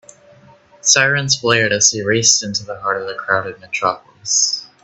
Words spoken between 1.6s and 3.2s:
as they raced into the heart of the